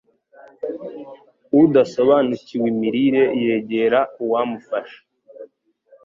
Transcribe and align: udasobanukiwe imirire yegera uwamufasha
udasobanukiwe 1.63 2.65
imirire 2.73 3.23
yegera 3.45 3.99
uwamufasha 4.23 4.99